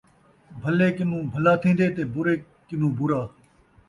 بھلے 0.61 0.87
کنوں 0.95 1.23
بھلا 1.33 1.53
تھیندے 1.61 1.87
تے 1.95 2.01
برے 2.13 2.33
کنوں 2.67 2.91
برا 2.97 3.21